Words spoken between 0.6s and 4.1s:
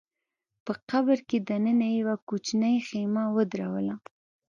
په قبر کي دننه يې يوه کوچنۍ خېمه ودروله